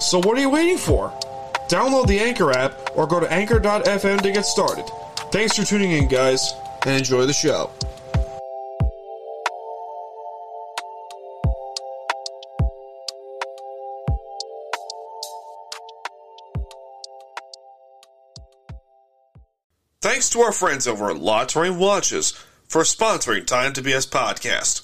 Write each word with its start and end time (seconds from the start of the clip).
So 0.00 0.18
what 0.18 0.36
are 0.36 0.40
you 0.40 0.50
waiting 0.50 0.78
for? 0.78 1.10
Download 1.68 2.06
the 2.06 2.20
Anchor 2.20 2.52
app 2.52 2.78
or 2.94 3.06
go 3.06 3.20
to 3.20 3.32
anchor.fm 3.32 4.20
to 4.20 4.32
get 4.32 4.44
started. 4.44 4.84
Thanks 5.32 5.56
for 5.56 5.64
tuning 5.64 5.92
in, 5.92 6.08
guys, 6.08 6.52
and 6.84 6.96
enjoy 6.96 7.26
the 7.26 7.32
show. 7.32 7.70
Thanks 20.00 20.28
to 20.30 20.40
our 20.40 20.52
friends 20.52 20.86
over 20.86 21.10
at 21.10 21.48
Terrain 21.48 21.78
Watches 21.78 22.32
for 22.68 22.82
sponsoring 22.82 23.46
Time 23.46 23.72
to 23.72 23.82
BS 23.82 24.06
podcast. 24.06 24.82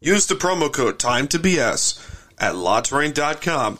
Use 0.00 0.26
the 0.26 0.34
promo 0.34 0.72
code 0.72 0.98
Time 0.98 1.28
to 1.28 1.38
BS 1.38 1.98
at 2.38 2.54
LaTerrain.com 2.54 3.78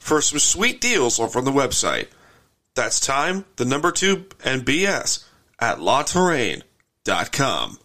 for 0.00 0.20
some 0.20 0.40
sweet 0.40 0.80
deals 0.80 1.20
on 1.20 1.44
the 1.44 1.52
website. 1.52 2.08
That's 2.74 2.98
time, 2.98 3.44
the 3.56 3.64
number 3.64 3.92
two, 3.92 4.26
and 4.44 4.64
BS 4.64 5.24
at 5.60 5.78
LaTerrain.com. 5.78 7.78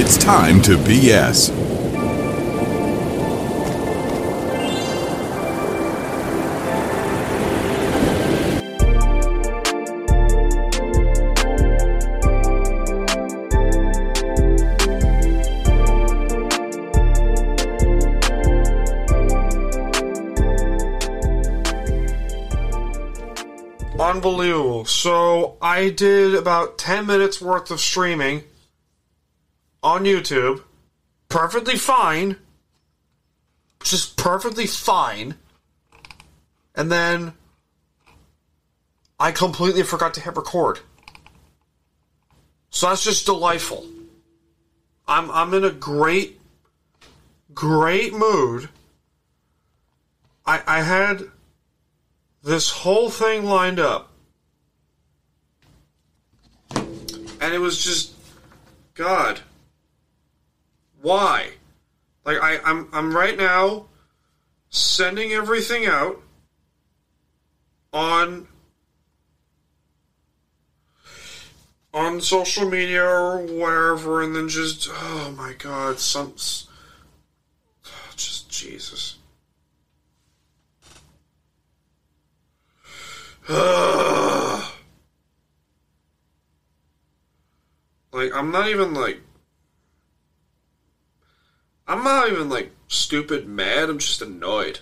It's 0.00 0.16
time 0.16 0.62
to 0.62 0.76
BS. 0.76 1.67
I 25.78 25.90
did 25.90 26.34
about 26.34 26.76
10 26.76 27.06
minutes 27.06 27.40
worth 27.40 27.70
of 27.70 27.78
streaming 27.78 28.42
on 29.80 30.02
YouTube. 30.02 30.64
Perfectly 31.28 31.76
fine. 31.76 32.34
Just 33.84 34.16
perfectly 34.16 34.66
fine. 34.66 35.36
And 36.74 36.90
then 36.90 37.32
I 39.20 39.30
completely 39.30 39.84
forgot 39.84 40.14
to 40.14 40.20
hit 40.20 40.34
record. 40.34 40.80
So 42.70 42.88
that's 42.88 43.04
just 43.04 43.26
delightful. 43.26 43.86
I'm 45.06 45.30
I'm 45.30 45.54
in 45.54 45.62
a 45.64 45.70
great 45.70 46.40
great 47.54 48.12
mood. 48.12 48.68
I 50.44 50.60
I 50.66 50.82
had 50.82 51.22
this 52.42 52.68
whole 52.70 53.10
thing 53.10 53.44
lined 53.44 53.78
up. 53.78 54.07
And 57.48 57.54
it 57.54 57.60
was 57.60 57.82
just 57.82 58.12
God. 58.92 59.40
Why? 61.00 61.52
Like 62.22 62.36
I, 62.42 62.58
I'm 62.62 62.90
I'm 62.92 63.16
right 63.16 63.38
now 63.38 63.86
sending 64.68 65.32
everything 65.32 65.86
out 65.86 66.20
on 67.90 68.48
on 71.94 72.20
social 72.20 72.68
media 72.68 73.02
or 73.02 73.38
wherever 73.38 74.22
and 74.22 74.36
then 74.36 74.50
just 74.50 74.86
oh 74.92 75.32
my 75.34 75.54
god, 75.54 75.98
some 75.98 76.34
just 78.14 78.50
Jesus. 78.50 79.16
Ah. 83.50 84.74
like 88.18 88.27
I'm 88.38 88.52
not 88.52 88.68
even 88.68 88.94
like 88.94 89.20
I'm 91.88 92.04
not 92.04 92.30
even 92.30 92.48
like 92.48 92.70
stupid 92.86 93.48
mad, 93.48 93.90
I'm 93.90 93.98
just 93.98 94.22
annoyed. 94.22 94.78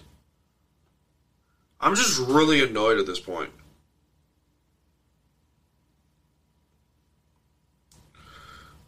I'm 1.80 1.94
just 1.94 2.18
really 2.18 2.62
annoyed 2.62 2.98
at 2.98 3.06
this 3.06 3.18
point. 3.18 3.50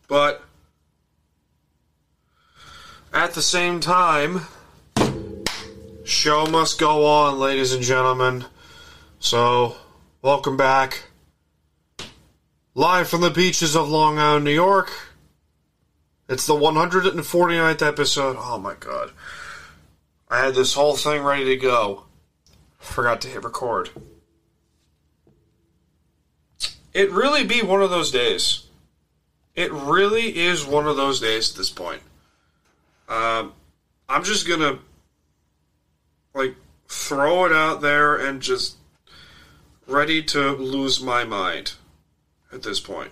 But 0.06 0.42
at 3.14 3.32
the 3.32 3.42
same 3.42 3.80
time, 3.80 4.42
show 6.04 6.44
must 6.44 6.78
go 6.78 7.06
on, 7.06 7.38
ladies 7.38 7.72
and 7.72 7.82
gentlemen. 7.82 8.44
So, 9.18 9.76
welcome 10.20 10.58
back. 10.58 11.07
Live 12.78 13.08
from 13.08 13.22
the 13.22 13.30
beaches 13.30 13.74
of 13.74 13.88
Long 13.88 14.20
Island, 14.20 14.44
New 14.44 14.52
York. 14.52 14.92
It's 16.28 16.46
the 16.46 16.54
149th 16.54 17.84
episode. 17.84 18.36
Oh 18.38 18.56
my 18.56 18.74
god. 18.74 19.10
I 20.28 20.44
had 20.44 20.54
this 20.54 20.74
whole 20.74 20.94
thing 20.94 21.24
ready 21.24 21.44
to 21.46 21.56
go. 21.56 22.04
Forgot 22.78 23.20
to 23.22 23.28
hit 23.28 23.42
record. 23.42 23.90
It 26.94 27.10
really 27.10 27.44
be 27.44 27.62
one 27.62 27.82
of 27.82 27.90
those 27.90 28.12
days. 28.12 28.68
It 29.56 29.72
really 29.72 30.38
is 30.38 30.64
one 30.64 30.86
of 30.86 30.96
those 30.96 31.18
days 31.18 31.50
at 31.50 31.56
this 31.56 31.70
point. 31.70 32.02
Um, 33.08 33.54
I'm 34.08 34.22
just 34.22 34.46
gonna 34.46 34.78
like 36.32 36.54
throw 36.86 37.44
it 37.44 37.52
out 37.52 37.80
there 37.80 38.14
and 38.14 38.40
just 38.40 38.76
ready 39.88 40.22
to 40.22 40.52
lose 40.52 41.02
my 41.02 41.24
mind 41.24 41.72
at 42.52 42.62
this 42.62 42.80
point. 42.80 43.10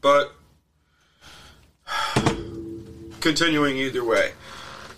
But 0.00 0.32
continuing 3.20 3.76
either 3.76 4.04
way. 4.04 4.32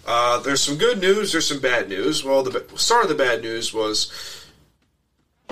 Uh, 0.07 0.39
there's 0.41 0.61
some 0.61 0.77
good 0.77 1.01
news. 1.01 1.33
There's 1.33 1.49
some 1.49 1.61
bad 1.61 1.89
news. 1.89 2.25
Well, 2.25 2.43
the 2.43 2.65
start 2.77 3.05
of 3.05 3.09
the 3.09 3.15
bad 3.15 3.43
news 3.43 3.73
was 3.73 4.13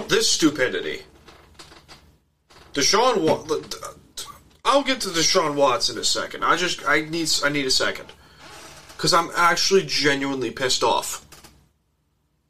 this 0.08 0.30
stupidity. 0.30 1.02
Deshaun, 2.74 3.16
I'll 4.64 4.82
get 4.82 5.00
to 5.00 5.08
Deshaun 5.08 5.54
Watts 5.54 5.88
in 5.88 5.96
a 5.96 6.04
second. 6.04 6.44
I 6.44 6.56
just 6.56 6.86
I 6.86 7.00
need 7.00 7.30
I 7.42 7.48
need 7.48 7.64
a 7.64 7.70
second 7.70 8.12
because 8.96 9.14
I'm 9.14 9.30
actually 9.34 9.84
genuinely 9.86 10.50
pissed 10.50 10.82
off. 10.84 11.24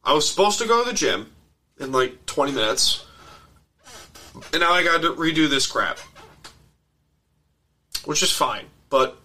I 0.02 0.12
was 0.12 0.28
supposed 0.28 0.58
to 0.58 0.66
go 0.66 0.82
to 0.82 0.90
the 0.90 0.96
gym 0.96 1.32
in 1.78 1.92
like 1.92 2.26
20 2.26 2.52
minutes, 2.52 3.05
and 4.52 4.60
now 4.60 4.72
I 4.72 4.82
got 4.82 5.02
to 5.02 5.12
redo 5.12 5.48
this 5.48 5.66
crap, 5.66 5.98
which 8.04 8.22
is 8.22 8.32
fine. 8.32 8.66
But 8.88 9.16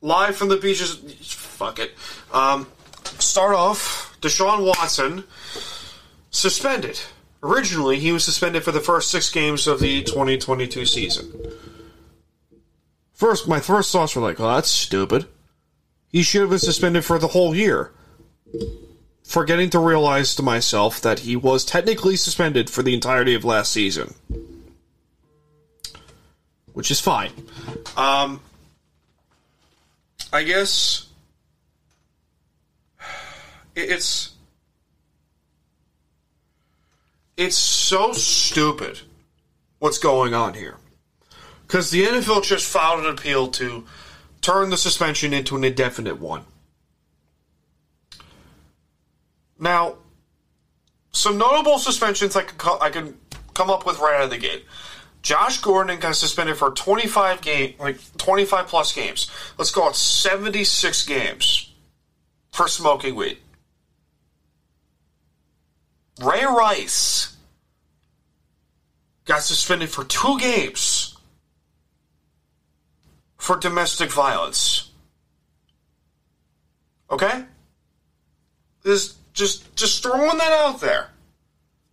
live 0.00 0.36
from 0.36 0.48
the 0.48 0.56
beaches. 0.56 0.96
Fuck 1.22 1.78
it. 1.78 1.92
Um, 2.32 2.66
start 3.18 3.54
off. 3.54 4.16
Deshaun 4.20 4.64
Watson 4.64 5.24
suspended. 6.30 7.00
Originally, 7.42 7.98
he 7.98 8.10
was 8.12 8.24
suspended 8.24 8.64
for 8.64 8.72
the 8.72 8.80
first 8.80 9.10
six 9.10 9.30
games 9.30 9.66
of 9.66 9.80
the 9.80 10.02
2022 10.02 10.86
season. 10.86 11.30
first 13.12 13.46
my 13.46 13.60
first 13.60 13.92
thoughts 13.92 14.16
were 14.16 14.22
like, 14.22 14.40
"Oh, 14.40 14.54
that's 14.54 14.70
stupid." 14.70 15.26
He 16.08 16.22
should 16.22 16.42
have 16.42 16.50
been 16.50 16.58
suspended 16.58 17.04
for 17.04 17.18
the 17.18 17.28
whole 17.28 17.54
year. 17.54 17.92
Forgetting 19.24 19.70
to 19.70 19.78
realize 19.78 20.34
to 20.36 20.42
myself 20.42 21.00
that 21.00 21.20
he 21.20 21.34
was 21.34 21.64
technically 21.64 22.14
suspended 22.14 22.70
for 22.70 22.82
the 22.82 22.94
entirety 22.94 23.34
of 23.34 23.44
last 23.44 23.72
season, 23.72 24.14
which 26.74 26.90
is 26.90 27.00
fine. 27.00 27.32
Um, 27.96 28.40
I 30.32 30.42
guess 30.44 31.06
it's 33.74 34.34
it's 37.36 37.56
so 37.56 38.12
stupid 38.12 39.00
what's 39.78 39.98
going 39.98 40.34
on 40.34 40.54
here. 40.54 40.76
Because 41.66 41.90
the 41.90 42.04
NFL 42.04 42.44
just 42.44 42.70
filed 42.70 43.00
an 43.00 43.06
appeal 43.06 43.48
to 43.48 43.84
turn 44.40 44.70
the 44.70 44.76
suspension 44.76 45.32
into 45.32 45.56
an 45.56 45.64
indefinite 45.64 46.20
one. 46.20 46.44
Now, 49.58 49.96
some 51.12 51.38
notable 51.38 51.78
suspensions 51.78 52.36
I 52.36 52.42
can, 52.42 52.56
co- 52.58 52.78
I 52.80 52.90
can 52.90 53.16
come 53.54 53.70
up 53.70 53.86
with 53.86 53.98
right 54.00 54.16
out 54.16 54.24
of 54.24 54.30
the 54.30 54.38
gate. 54.38 54.64
Josh 55.22 55.60
Gordon 55.62 55.98
got 56.00 56.16
suspended 56.16 56.56
for 56.58 56.70
25 56.70 57.40
game, 57.40 57.74
like 57.78 57.98
25 58.18 58.66
plus 58.66 58.92
games. 58.92 59.30
Let's 59.56 59.70
call 59.70 59.88
it 59.88 59.96
76 59.96 61.06
games 61.06 61.72
for 62.52 62.68
smoking 62.68 63.14
weed. 63.14 63.38
Ray 66.22 66.44
Rice 66.44 67.36
got 69.24 69.42
suspended 69.42 69.88
for 69.88 70.04
two 70.04 70.38
games 70.38 71.16
for 73.38 73.56
domestic 73.56 74.12
violence. 74.12 74.90
Okay? 77.10 77.44
This 78.82 79.16
just 79.34 79.76
just 79.76 80.02
throwing 80.02 80.38
that 80.38 80.52
out 80.52 80.80
there. 80.80 81.08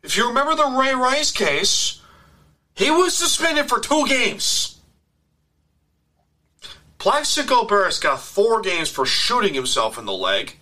If 0.03 0.15
you 0.15 0.27
remember 0.27 0.55
the 0.55 0.77
Ray 0.79 0.95
Rice 0.95 1.31
case, 1.31 2.01
he 2.73 2.89
was 2.89 3.15
suspended 3.15 3.67
for 3.67 3.79
two 3.79 4.07
games. 4.07 4.79
Plaxico 6.97 7.65
Burress 7.65 7.99
got 7.99 8.21
four 8.21 8.61
games 8.61 8.89
for 8.89 9.05
shooting 9.05 9.53
himself 9.53 9.97
in 9.97 10.05
the 10.05 10.13
leg. 10.13 10.55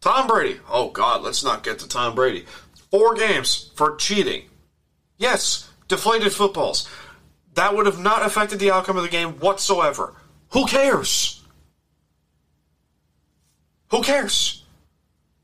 Tom 0.00 0.26
Brady. 0.26 0.60
Oh, 0.68 0.90
God, 0.90 1.22
let's 1.22 1.42
not 1.42 1.64
get 1.64 1.78
to 1.78 1.88
Tom 1.88 2.14
Brady. 2.14 2.44
Four 2.90 3.14
games 3.14 3.70
for 3.74 3.96
cheating. 3.96 4.42
Yes, 5.16 5.70
deflated 5.88 6.32
footballs. 6.32 6.86
That 7.54 7.74
would 7.74 7.86
have 7.86 7.98
not 7.98 8.26
affected 8.26 8.58
the 8.58 8.70
outcome 8.70 8.98
of 8.98 9.02
the 9.02 9.08
game 9.08 9.38
whatsoever. 9.40 10.14
Who 10.50 10.66
cares? 10.66 11.42
Who 13.88 14.02
cares? 14.02 14.63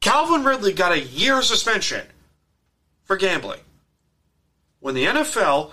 Calvin 0.01 0.45
Ridley 0.45 0.73
got 0.73 0.93
a 0.93 1.01
year 1.01 1.43
suspension 1.43 2.07
for 3.05 3.17
gambling. 3.17 3.61
When 4.81 4.95
the 4.95 5.05
NFL 5.05 5.73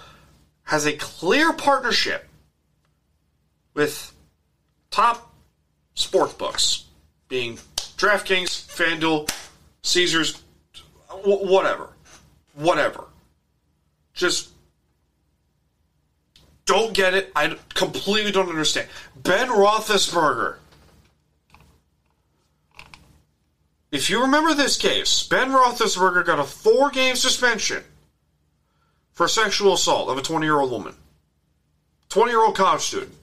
has 0.64 0.86
a 0.86 0.94
clear 0.94 1.54
partnership 1.54 2.28
with 3.74 4.14
top 4.92 5.34
sports 5.96 6.34
books, 6.34 6.86
being 7.30 7.58
DraftKings, 7.98 8.68
FanDuel, 8.68 9.32
Caesars, 9.82 10.42
whatever. 11.24 11.90
Whatever. 12.54 13.06
Just 14.14 14.50
don't 16.66 16.94
get 16.94 17.14
it. 17.14 17.32
I 17.36 17.56
completely 17.74 18.32
don't 18.32 18.50
understand. 18.50 18.88
Ben 19.16 19.48
Roethlisberger. 19.48 20.58
If 23.92 24.10
you 24.10 24.22
remember 24.22 24.54
this 24.54 24.78
case, 24.78 25.24
Ben 25.24 25.52
Roethlisberger 25.52 26.26
got 26.26 26.40
a 26.40 26.44
four 26.44 26.90
game 26.90 27.16
suspension 27.16 27.84
for 29.14 29.28
sexual 29.28 29.74
assault 29.74 30.10
of 30.10 30.18
a 30.18 30.22
20 30.22 30.46
year 30.46 30.60
old 30.60 30.72
woman, 30.72 30.96
20 32.10 32.32
year 32.32 32.44
old 32.44 32.56
college 32.56 32.82
student. 32.82 33.14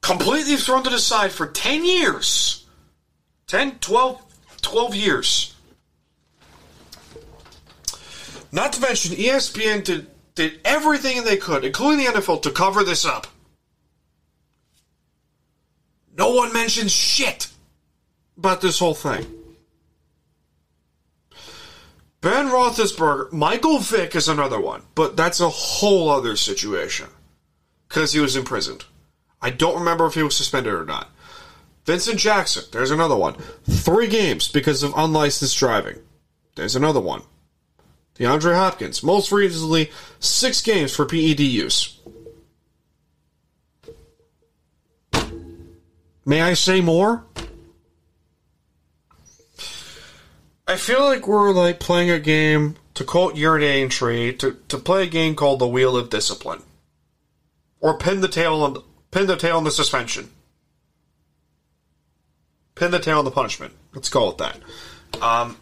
Completely 0.00 0.56
thrown 0.56 0.82
to 0.82 0.90
the 0.90 0.98
side 0.98 1.30
for 1.30 1.46
10 1.46 1.84
years. 1.84 2.66
10, 3.46 3.78
12, 3.78 4.20
12 4.60 4.94
years. 4.96 5.54
Not 8.50 8.72
to 8.72 8.80
mention, 8.80 9.14
ESPN 9.14 9.84
did, 9.84 10.08
did 10.34 10.60
everything 10.64 11.22
they 11.22 11.36
could, 11.36 11.64
including 11.64 12.04
the 12.04 12.12
NFL, 12.12 12.42
to 12.42 12.50
cover 12.50 12.82
this 12.82 13.04
up. 13.04 13.28
No 16.16 16.34
one 16.34 16.52
mentions 16.52 16.90
shit 16.90 17.51
about 18.42 18.60
this 18.60 18.80
whole 18.80 18.94
thing. 18.94 19.24
Ben 22.20 22.46
Roethlisberger, 22.46 23.32
Michael 23.32 23.78
Vick 23.78 24.16
is 24.16 24.26
another 24.26 24.60
one, 24.60 24.82
but 24.96 25.16
that's 25.16 25.38
a 25.38 25.48
whole 25.48 26.10
other 26.10 26.34
situation 26.34 27.06
because 27.86 28.12
he 28.12 28.18
was 28.18 28.34
imprisoned. 28.34 28.84
I 29.40 29.50
don't 29.50 29.78
remember 29.78 30.06
if 30.06 30.14
he 30.14 30.24
was 30.24 30.36
suspended 30.36 30.74
or 30.74 30.84
not. 30.84 31.08
Vincent 31.86 32.18
Jackson, 32.18 32.64
there's 32.72 32.90
another 32.90 33.14
one. 33.14 33.34
Three 33.64 34.08
games 34.08 34.48
because 34.48 34.82
of 34.82 34.92
unlicensed 34.96 35.56
driving. 35.56 36.00
There's 36.56 36.74
another 36.74 37.00
one. 37.00 37.22
DeAndre 38.16 38.56
Hopkins, 38.56 39.04
most 39.04 39.30
recently, 39.30 39.92
six 40.18 40.60
games 40.62 40.92
for 40.92 41.06
PED 41.06 41.40
use. 41.40 42.00
May 46.24 46.42
I 46.42 46.54
say 46.54 46.80
more? 46.80 47.24
I 50.66 50.76
feel 50.76 51.00
like 51.00 51.26
we're 51.26 51.52
like 51.52 51.80
playing 51.80 52.10
a 52.10 52.18
game, 52.18 52.76
to 52.94 53.04
quote 53.04 53.34
Urinating 53.34 53.90
Tree, 53.90 54.32
to, 54.34 54.56
to 54.68 54.78
play 54.78 55.04
a 55.04 55.08
game 55.08 55.34
called 55.34 55.58
the 55.58 55.66
Wheel 55.66 55.96
of 55.96 56.10
Discipline. 56.10 56.62
Or 57.80 57.98
pin 57.98 58.20
the 58.20 58.28
tail 58.28 58.62
on 58.62 58.82
pin 59.10 59.26
the 59.26 59.36
tail 59.36 59.56
on 59.56 59.64
the 59.64 59.70
suspension. 59.70 60.30
Pin 62.76 62.92
the 62.92 63.00
tail 63.00 63.18
on 63.18 63.24
the 63.24 63.30
punishment. 63.30 63.74
Let's 63.92 64.08
call 64.08 64.30
it 64.30 64.38
that. 64.38 64.58
Um, 65.20 65.56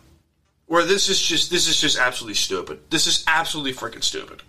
where 0.67 0.85
this 0.85 1.09
is 1.09 1.21
just 1.21 1.51
this 1.51 1.67
is 1.67 1.81
just 1.81 1.99
absolutely 1.99 2.35
stupid. 2.35 2.79
This 2.91 3.07
is 3.07 3.25
absolutely 3.27 3.73
freaking 3.73 4.05
stupid 4.05 4.43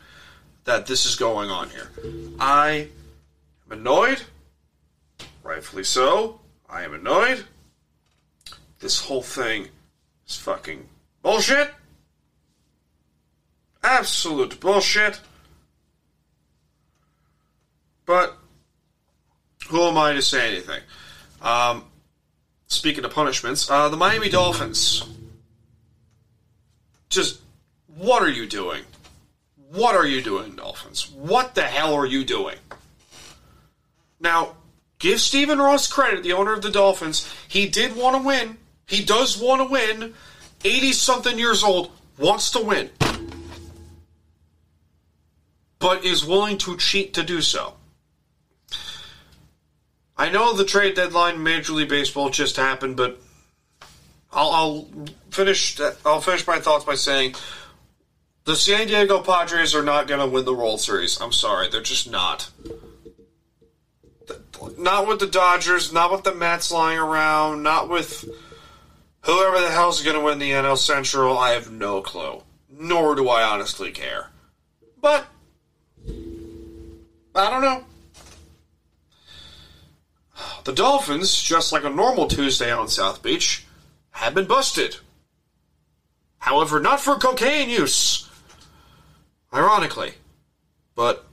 that 0.66 0.86
this 0.86 1.06
is 1.06 1.16
going 1.16 1.50
on 1.50 1.70
here. 1.70 1.90
I 2.40 2.90
am 3.66 3.80
annoyed, 3.80 4.22
rightfully 5.44 5.84
so. 5.84 6.42
I 6.70 6.84
am 6.84 6.94
annoyed. 6.94 7.46
This 8.80 9.02
whole 9.02 9.24
thing 9.24 9.70
fucking 10.36 10.88
bullshit. 11.22 11.72
Absolute 13.84 14.60
bullshit. 14.60 15.20
But 18.06 18.38
who 19.70 19.84
am 19.84 19.98
I 19.98 20.14
to 20.14 20.22
say 20.22 20.52
anything? 20.52 20.82
Um, 21.42 21.86
speaking 22.68 23.06
of 23.06 23.14
punishments, 23.14 23.70
uh, 23.70 23.90
the 23.90 23.98
Miami 23.98 24.30
Dolphins. 24.30 25.04
Just, 27.10 27.42
what 27.88 28.22
are 28.22 28.30
you 28.30 28.48
doing? 28.48 28.84
What 29.72 29.96
are 29.96 30.06
you 30.06 30.22
doing, 30.22 30.56
Dolphins? 30.56 31.10
What 31.12 31.56
the 31.56 31.64
hell 31.64 31.94
are 31.94 32.06
you 32.06 32.24
doing? 32.26 32.58
Now, 34.20 34.56
give 35.00 35.20
Stephen 35.20 35.60
Ross 35.60 35.88
credit, 35.88 36.24
the 36.24 36.34
owner 36.34 36.54
of 36.54 36.62
the 36.62 36.70
Dolphins. 36.70 37.34
He 37.48 37.68
did 37.68 37.96
want 37.96 38.18
to 38.18 38.22
win. 38.22 38.58
He 38.92 39.04
does 39.06 39.38
want 39.38 39.62
to 39.62 39.72
win. 39.72 40.14
80 40.66 40.92
something 40.92 41.40
years 41.40 41.64
old, 41.64 41.92
wants 42.20 42.52
to 42.52 42.60
win. 42.60 42.90
But 45.80 46.04
is 46.06 46.26
willing 46.26 46.58
to 46.60 46.76
cheat 46.76 47.14
to 47.14 47.24
do 47.24 47.42
so. 47.42 47.76
I 50.18 50.30
know 50.30 50.54
the 50.54 50.66
trade 50.66 50.96
deadline 50.96 51.42
Major 51.42 51.72
League 51.72 51.90
Baseball 51.90 52.30
just 52.30 52.58
happened, 52.58 52.98
but 52.98 53.20
I'll, 54.32 54.52
I'll 54.52 54.88
finish. 55.32 55.80
I'll 56.06 56.22
finish 56.22 56.46
my 56.46 56.60
thoughts 56.60 56.84
by 56.84 56.96
saying 56.96 57.36
the 58.44 58.58
San 58.58 58.88
Diego 58.88 59.22
Padres 59.22 59.74
are 59.74 59.84
not 59.84 60.08
going 60.08 60.20
to 60.20 60.28
win 60.28 60.44
the 60.44 60.54
World 60.54 60.82
Series. 60.82 61.20
I'm 61.22 61.32
sorry, 61.32 61.70
they're 61.70 61.82
just 61.82 62.12
not. 62.12 62.52
Not 64.78 65.08
with 65.08 65.20
the 65.20 65.28
Dodgers, 65.28 65.92
not 65.94 66.12
with 66.12 66.24
the 66.24 66.36
Mets 66.36 66.72
lying 66.72 67.00
around, 67.00 67.64
not 67.64 67.90
with 67.90 68.30
whoever 69.24 69.60
the 69.60 69.72
hell's 69.72 70.02
going 70.02 70.18
to 70.18 70.24
win 70.24 70.40
the 70.40 70.52
NL 70.52 70.78
Central. 70.78 71.38
I 71.38 71.52
have 71.52 71.72
no 71.72 72.02
clue, 72.02 72.44
nor 72.70 73.16
do 73.16 73.30
I 73.30 73.44
honestly 73.44 73.92
care. 73.92 74.30
But 75.00 75.26
I 76.08 77.50
don't 77.50 77.62
know. 77.62 77.86
The 80.64 80.74
Dolphins, 80.74 81.42
just 81.42 81.72
like 81.72 81.84
a 81.84 81.90
normal 81.90 82.28
Tuesday 82.28 82.72
on 82.72 82.88
South 82.88 83.24
Beach, 83.24 83.66
have 84.12 84.34
been 84.34 84.46
busted. 84.46 84.98
However, 86.40 86.80
not 86.80 87.00
for 87.00 87.16
cocaine 87.16 87.70
use. 87.70 88.30
Ironically. 89.54 90.14
But 90.96 91.26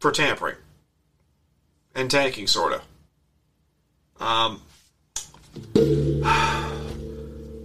for 0.00 0.10
tampering 0.10 0.56
and 1.94 2.10
tanking, 2.10 2.46
sort 2.46 2.72
of. 2.72 2.82
Um, 4.20 4.62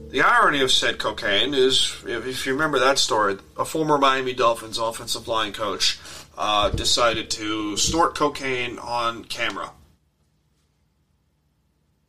the 0.09 0.21
irony 0.21 0.61
of 0.61 0.71
said 0.71 0.97
cocaine 0.97 1.53
is, 1.53 1.95
if, 2.05 2.45
you 2.45 2.53
remember 2.53 2.79
that 2.79 2.97
story, 2.97 3.37
a 3.57 3.65
former 3.65 3.97
Miami 3.97 4.33
Dolphins 4.33 4.79
offensive 4.79 5.27
line 5.27 5.53
coach 5.53 5.99
uh, 6.37 6.69
decided 6.69 7.29
to 7.31 7.77
snort 7.77 8.15
cocaine 8.15 8.79
on 8.79 9.23
camera. 9.25 9.71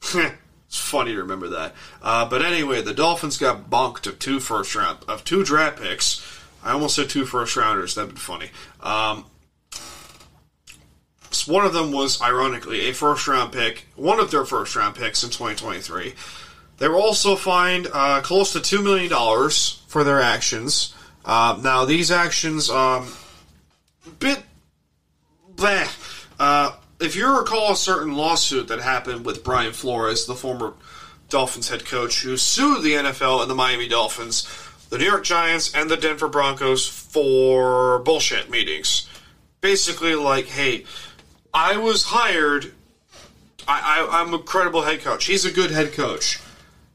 it's 0.15 0.79
funny 0.79 1.13
to 1.13 1.19
remember 1.19 1.49
that. 1.49 1.75
Uh, 2.03 2.27
but 2.29 2.43
anyway, 2.43 2.81
the 2.81 2.95
Dolphins 2.95 3.37
got 3.37 3.69
bonked 3.69 4.07
of 4.07 4.19
two 4.19 4.41
first 4.41 4.75
round 4.75 4.99
of 5.07 5.23
two 5.25 5.45
draft 5.45 5.81
picks. 5.81 6.25
I 6.63 6.73
almost 6.73 6.97
said 6.97 7.11
two 7.11 7.27
first 7.27 7.57
rounders. 7.57 7.95
That'd 7.95 8.15
be 8.15 8.21
funny. 8.21 8.51
Um, 8.81 9.27
one 11.47 11.65
of 11.65 11.73
them 11.73 11.93
was 11.93 12.21
ironically 12.21 12.89
a 12.89 12.95
first 12.95 13.29
round 13.29 13.53
pick, 13.53 13.87
one 13.95 14.21
of 14.21 14.31
their 14.31 14.45
first 14.45 14.75
round 14.75 14.97
picks 14.97 15.23
in 15.23 15.31
2023. 15.31 16.15
They 16.81 16.89
were 16.89 16.97
also 16.97 17.37
fined 17.37 17.89
uh, 17.93 18.23
close 18.23 18.55
to 18.55 18.61
two 18.61 18.83
million 18.83 19.11
dollars 19.11 19.83
for 19.87 20.03
their 20.03 20.21
actions. 20.21 20.95
Uh, 21.27 21.61
now 21.63 21.85
these 21.85 22.11
actions, 22.11 22.71
um, 22.71 23.13
bit, 24.19 24.43
bleh. 25.55 25.87
Uh, 26.41 26.73
if 26.99 27.17
you 27.17 27.39
recall 27.39 27.73
a 27.73 27.77
certain 27.77 28.17
lawsuit 28.17 28.69
that 28.69 28.81
happened 28.81 29.27
with 29.27 29.45
Brian 29.45 29.75
Flores, 29.75 30.25
the 30.25 30.35
former 30.35 30.73
Dolphins 31.29 31.69
head 31.69 31.85
coach, 31.85 32.23
who 32.23 32.39
sued 32.39 32.83
the 32.83 32.95
NFL 32.95 33.43
and 33.43 33.51
the 33.51 33.55
Miami 33.55 33.87
Dolphins, 33.87 34.49
the 34.89 34.97
New 34.97 35.05
York 35.05 35.23
Giants, 35.23 35.75
and 35.75 35.91
the 35.91 35.99
Denver 35.99 36.29
Broncos 36.29 36.89
for 36.89 37.99
bullshit 37.99 38.49
meetings. 38.49 39.07
Basically, 39.61 40.15
like, 40.15 40.47
hey, 40.47 40.87
I 41.53 41.77
was 41.77 42.05
hired. 42.05 42.73
I, 43.69 44.09
I, 44.09 44.23
I'm 44.23 44.33
a 44.33 44.39
credible 44.39 44.81
head 44.81 45.03
coach. 45.03 45.27
He's 45.27 45.45
a 45.45 45.53
good 45.53 45.71
head 45.71 45.93
coach. 45.93 46.41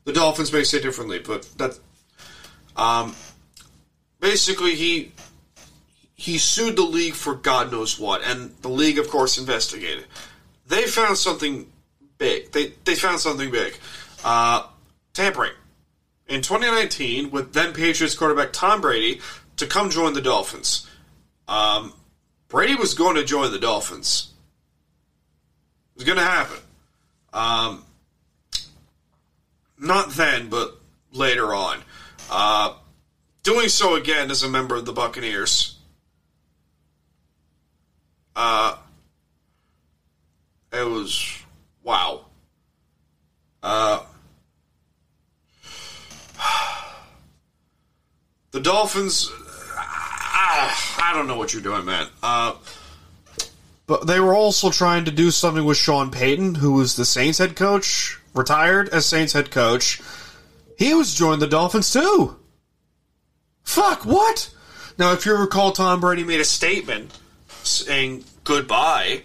The 0.06 0.14
Dolphins 0.14 0.54
may 0.54 0.64
say 0.64 0.82
differently, 0.82 1.20
but 1.20 1.44
that. 1.58 1.78
Um, 2.78 3.16
basically, 4.20 4.76
he 4.76 5.12
he 6.16 6.38
sued 6.38 6.78
the 6.78 6.84
league 6.84 7.14
for 7.14 7.36
God 7.36 7.72
knows 7.72 8.00
what, 8.00 8.24
and 8.24 8.56
the 8.62 8.70
league, 8.70 8.98
of 8.98 9.10
course, 9.10 9.38
investigated. 9.38 10.06
They 10.68 10.84
found 10.84 11.18
something 11.18 11.72
big. 12.18 12.52
They 12.52 12.74
they 12.86 12.96
found 12.96 13.20
something 13.20 13.52
big. 13.52 13.78
Uh, 14.24 14.68
tampering 15.14 15.54
in 16.28 16.42
2019 16.42 17.32
with 17.32 17.54
then 17.54 17.74
Patriots 17.74 18.16
quarterback 18.16 18.54
Tom 18.54 18.82
Brady 18.82 19.22
to 19.58 19.68
come 19.68 19.90
join 19.90 20.14
the 20.14 20.22
Dolphins. 20.22 20.88
Um, 21.48 21.94
Brady 22.48 22.76
was 22.76 22.94
going 22.94 23.16
to 23.16 23.24
join 23.24 23.52
the 23.52 23.60
Dolphins. 23.60 24.32
It 25.96 26.00
was 26.00 26.04
going 26.06 26.18
to 26.18 26.24
happen. 26.24 26.58
Um, 27.34 27.84
not 29.86 30.12
then, 30.12 30.50
but 30.50 30.76
later 31.12 31.54
on. 31.54 31.80
Uh, 32.30 32.74
doing 33.44 33.70
so 33.70 33.96
again 33.96 34.32
as 34.32 34.44
a 34.44 34.50
member 34.50 34.76
of 34.76 34.86
the 34.86 34.94
Buccaneers. 34.94 35.78
Uh, 38.36 38.76
it 40.74 40.84
was 40.84 41.40
wow. 41.84 42.26
Uh, 43.64 44.04
the 48.52 48.60
Dolphins. 48.60 49.32
I, 49.78 50.98
I 51.02 51.14
don't 51.14 51.28
know 51.28 51.38
what 51.38 51.54
you're 51.54 51.62
doing, 51.62 51.86
man. 51.86 52.08
Uh, 52.22 52.56
but 53.88 54.08
they 54.08 54.20
were 54.20 54.34
also 54.34 54.70
trying 54.72 55.06
to 55.06 55.12
do 55.12 55.32
something 55.32 55.64
with 55.64 55.78
Sean 55.78 56.12
Payton, 56.12 56.56
who 56.56 56.74
was 56.74 56.96
the 56.96 57.06
Saints 57.06 57.38
head 57.38 57.56
coach, 57.56 58.20
retired 58.36 58.90
as 58.90 59.06
Saints 59.06 59.34
head 59.34 59.50
coach. 59.50 60.02
He 60.78 60.94
was 60.94 61.16
joined 61.16 61.42
the 61.42 61.48
Dolphins 61.48 61.92
too. 61.92 62.38
Fuck, 63.64 64.06
what? 64.06 64.54
Now, 64.98 65.14
if 65.14 65.26
you 65.26 65.36
recall, 65.36 65.72
Tom 65.72 66.00
Brady 66.00 66.24
made 66.24 66.42
a 66.42 66.46
statement 66.46 67.18
saying 67.64 68.24
goodbye 68.44 69.24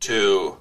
to 0.00 0.56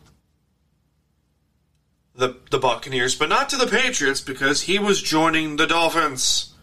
the 2.16 2.38
the 2.50 2.60
Buccaneers, 2.60 3.16
but 3.16 3.30
not 3.30 3.50
to 3.50 3.56
the 3.56 3.68
Patriots 3.68 4.22
because 4.22 4.64
he 4.64 4.78
was 4.78 5.02
joining 5.02 5.56
the 5.56 5.66
Dolphins. 5.66 6.54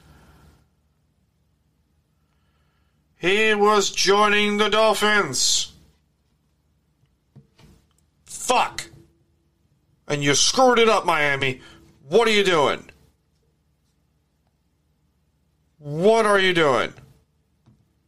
He 3.17 3.53
was 3.55 3.91
joining 3.91 4.59
the 4.59 4.69
Dolphins. 4.69 5.73
Fuck. 8.25 8.88
And 10.09 10.25
you 10.25 10.35
screwed 10.35 10.79
it 10.79 10.89
up, 10.89 11.05
Miami. 11.05 11.61
What 12.09 12.27
are 12.27 12.33
you 12.33 12.43
doing? 12.43 12.83
What 15.79 16.25
are 16.27 16.39
you 16.39 16.55
doing? 16.55 16.95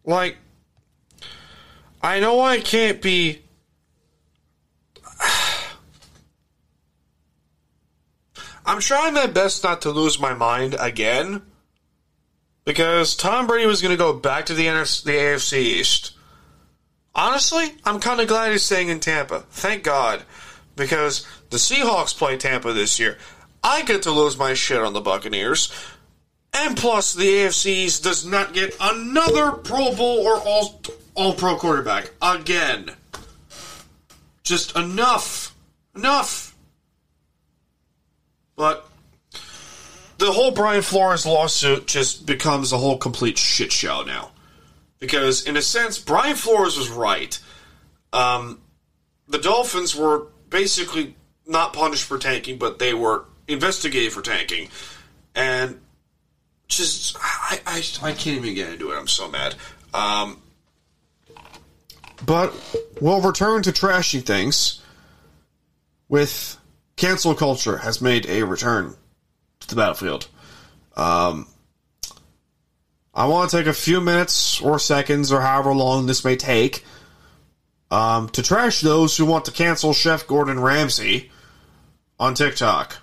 Like, 0.05 0.39
I 2.03 2.19
know 2.21 2.41
I 2.41 2.59
can't 2.61 3.03
be. 3.03 3.43
I'm 8.65 8.81
trying 8.81 9.15
my 9.15 9.27
best 9.27 9.63
not 9.63 9.83
to 9.83 9.91
lose 9.91 10.19
my 10.19 10.33
mind 10.35 10.75
again. 10.81 11.43
Because 12.65 13.15
Tom 13.17 13.47
Brady 13.47 13.67
was 13.67 13.83
going 13.83 13.93
to 13.93 13.99
go 13.99 14.13
back 14.13 14.47
to 14.47 14.55
the, 14.55 14.67
NFC, 14.67 15.05
the 15.05 15.13
AFC 15.13 15.59
East. 15.59 16.13
Honestly, 17.15 17.73
I'm 17.85 18.01
kind 18.01 18.21
of 18.21 18.29
glad 18.29 18.53
he's 18.53 18.63
staying 18.65 18.89
in 18.89 19.01
Tampa. 19.01 19.41
Thank 19.51 19.83
God. 19.83 20.23
Because 20.77 21.27
the 21.51 21.57
Seahawks 21.57 22.17
play 22.17 22.37
Tampa 22.37 22.73
this 22.73 22.99
year. 22.99 23.19
I 23.63 23.83
get 23.83 24.03
to 24.03 24.11
lose 24.11 24.39
my 24.39 24.55
shit 24.55 24.81
on 24.81 24.93
the 24.93 25.01
Buccaneers. 25.01 25.73
And 26.53 26.77
plus, 26.77 27.13
the 27.13 27.25
AFC 27.25 27.67
East 27.67 28.03
does 28.03 28.25
not 28.25 28.55
get 28.55 28.75
another 28.81 29.53
Pro 29.53 29.95
Bowl 29.95 30.27
or 30.27 30.37
All, 30.37 30.81
all 31.15 31.35
Pro 31.35 31.57
quarterback. 31.57 32.11
Again. 32.21 32.91
Just 34.43 34.75
enough. 34.77 35.55
Enough. 35.95 36.57
But 38.57 38.89
the 40.19 40.33
whole 40.33 40.51
Brian 40.51 40.83
Flores 40.83 41.25
lawsuit 41.25 41.87
just 41.87 42.27
becomes 42.27 42.73
a 42.73 42.79
whole 42.79 42.99
complete 42.99 43.39
shit 43.39 43.73
show 43.73 44.03
now 44.03 44.33
because 44.99 45.47
in 45.47 45.57
a 45.57 45.63
sense, 45.63 45.99
Brian 45.99 46.37
Flores 46.37 46.79
was 46.79 46.91
right. 46.91 47.39
Um, 48.13 48.61
the 49.27 49.39
Dolphins 49.39 49.97
were 49.97 50.27
basically 50.51 51.17
not 51.51 51.73
punished 51.73 52.05
for 52.05 52.17
tanking, 52.17 52.57
but 52.57 52.79
they 52.79 52.95
were 52.95 53.25
investigated 53.49 54.13
for 54.13 54.23
tanking, 54.23 54.69
and 55.35 55.81
just 56.69 57.17
I 57.21 57.61
I, 57.67 57.83
I 58.03 58.13
can't 58.13 58.39
even 58.39 58.55
get 58.55 58.73
into 58.73 58.93
it. 58.93 58.97
I'm 58.97 59.09
so 59.09 59.29
mad. 59.29 59.57
Um, 59.93 60.41
but 62.25 62.55
we'll 63.01 63.21
return 63.21 63.63
to 63.65 63.73
trashy 63.73 64.21
things. 64.21 64.81
With 66.09 66.57
cancel 66.97 67.35
culture 67.35 67.79
has 67.79 68.01
made 68.01 68.27
a 68.27 68.43
return 68.43 68.97
to 69.61 69.69
the 69.69 69.77
battlefield. 69.77 70.27
Um, 70.97 71.47
I 73.15 73.27
want 73.27 73.51
to 73.51 73.57
take 73.57 73.67
a 73.67 73.73
few 73.73 74.01
minutes 74.01 74.61
or 74.61 74.79
seconds 74.79 75.31
or 75.31 75.41
however 75.41 75.73
long 75.73 76.07
this 76.07 76.25
may 76.25 76.37
take 76.37 76.85
um, 77.91 78.29
to 78.31 78.43
trash 78.43 78.81
those 78.81 79.17
who 79.17 79.25
want 79.25 79.45
to 79.47 79.53
cancel 79.53 79.93
Chef 79.93 80.27
Gordon 80.27 80.61
Ramsay 80.61 81.31
on 82.21 82.35
TikTok. 82.35 82.99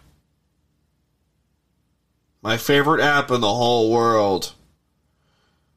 My 2.43 2.55
favorite 2.55 3.01
app 3.01 3.31
in 3.31 3.41
the 3.41 3.53
whole 3.53 3.91
world. 3.91 4.53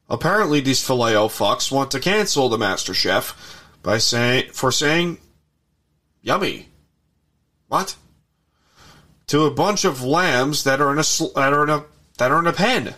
Apparently, 0.07 0.61
these 0.61 0.85
filet 0.85 1.13
fucks 1.13 1.71
want 1.71 1.89
to 1.91 1.99
cancel 1.99 2.47
the 2.47 2.57
Master 2.57 2.93
Chef 2.93 3.65
by 3.81 3.97
saying 3.97 4.51
for 4.51 4.71
saying 4.71 5.17
"yummy." 6.21 6.69
What? 7.67 7.95
To 9.27 9.45
a 9.45 9.51
bunch 9.51 9.85
of 9.85 10.03
lambs 10.03 10.63
that 10.65 10.79
are 10.79 10.91
in 10.91 10.99
a 10.99 11.03
that 11.35 11.53
are 11.53 11.63
in 11.63 11.69
a 11.69 11.85
that 12.17 12.31
are 12.31 12.39
in 12.39 12.47
a 12.47 12.53
pen. 12.53 12.93